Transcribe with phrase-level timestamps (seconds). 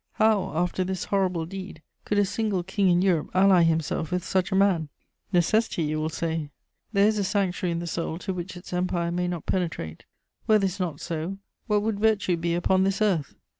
[0.13, 4.51] How, after this horrible deed, could a single king in Europe ally himself with such
[4.51, 4.89] a man?
[5.31, 6.49] Necessity, you will say.
[6.91, 10.05] There is a sanctuary in the soul to which its empire may not penetrate;
[10.47, 11.37] were this not so,
[11.67, 13.35] what would virtue be upon this earth?